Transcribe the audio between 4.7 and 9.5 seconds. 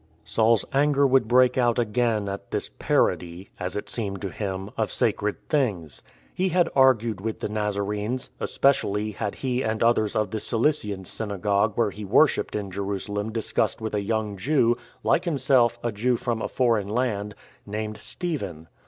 of sacred things. He had argued with the Nazarenes; especially had